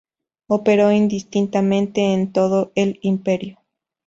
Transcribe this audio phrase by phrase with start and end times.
[0.47, 3.59] Operó indistintamente en todo el imperio.